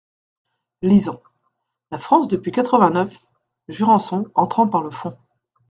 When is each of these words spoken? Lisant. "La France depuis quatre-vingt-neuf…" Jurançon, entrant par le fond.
Lisant. 0.81 1.21
"La 1.91 1.99
France 1.99 2.27
depuis 2.27 2.51
quatre-vingt-neuf…" 2.51 3.15
Jurançon, 3.67 4.25
entrant 4.33 4.67
par 4.67 4.81
le 4.81 4.89
fond. 4.89 5.15